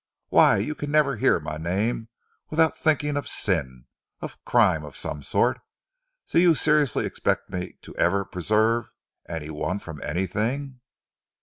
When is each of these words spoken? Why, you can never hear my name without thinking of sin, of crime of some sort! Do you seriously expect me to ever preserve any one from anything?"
Why, 0.29 0.57
you 0.57 0.73
can 0.73 0.89
never 0.89 1.17
hear 1.17 1.39
my 1.39 1.57
name 1.57 2.09
without 2.49 2.75
thinking 2.75 3.15
of 3.15 3.27
sin, 3.27 3.85
of 4.19 4.43
crime 4.45 4.83
of 4.83 4.97
some 4.97 5.21
sort! 5.21 5.61
Do 6.31 6.39
you 6.39 6.55
seriously 6.55 7.05
expect 7.05 7.51
me 7.51 7.77
to 7.83 7.95
ever 7.97 8.25
preserve 8.25 8.93
any 9.29 9.51
one 9.51 9.77
from 9.77 10.01
anything?" 10.01 10.79